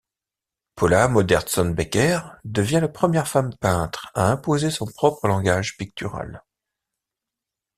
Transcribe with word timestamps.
Paula 0.73 1.07
Modersohn-Becker 1.07 2.21
devient 2.43 2.79
la 2.81 2.87
première 2.87 3.27
femme 3.27 3.53
peintre 3.59 4.09
à 4.15 4.31
imposer 4.31 4.71
son 4.71 4.87
propre 4.87 5.27
langage 5.27 5.77
pictural. 5.77 6.41